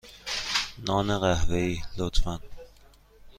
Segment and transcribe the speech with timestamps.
[0.85, 2.39] نان قهوه ای، لطفا.